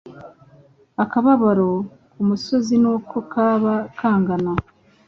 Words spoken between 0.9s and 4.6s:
akababaro kumusozi nuko kaba kangana